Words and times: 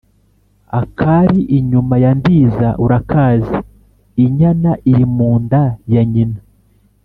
Akari 0.81 1.39
inyuma 1.57 1.95
ya 2.03 2.11
Ndiza 2.17 2.69
urakazi 2.83 3.55
?-Inyana 3.63 4.71
iri 4.91 5.05
mu 5.15 5.29
nda 5.43 5.63
ya 5.93 6.03
nyina. 6.13 6.39